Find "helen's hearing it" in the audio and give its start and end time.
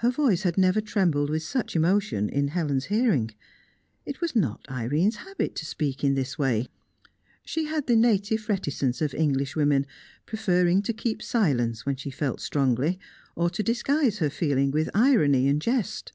2.48-4.20